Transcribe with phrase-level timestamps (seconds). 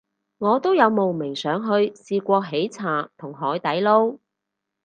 [0.39, 4.17] 我都有慕名上去試過喜茶同海底撈